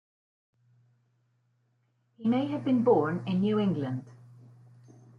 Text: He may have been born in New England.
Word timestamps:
He 2.17 2.27
may 2.27 2.47
have 2.47 2.65
been 2.65 2.83
born 2.83 3.21
in 3.27 3.41
New 3.41 3.59
England. 3.59 4.03